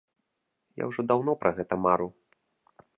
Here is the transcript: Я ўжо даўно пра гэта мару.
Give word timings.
Я 0.83 0.87
ўжо 0.93 1.01
даўно 1.13 1.31
пра 1.45 1.51
гэта 1.61 1.73
мару. 1.85 2.07